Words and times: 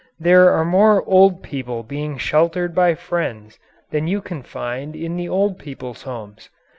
There 0.19 0.49
are 0.49 0.65
more 0.65 1.03
old 1.07 1.43
people 1.43 1.83
being 1.83 2.17
sheltered 2.17 2.73
by 2.73 2.95
friends 2.95 3.59
than 3.91 4.07
you 4.07 4.19
can 4.19 4.41
find 4.41 4.95
in 4.95 5.15
the 5.15 5.29
old 5.29 5.59
people's 5.59 6.01
homes. 6.01 6.49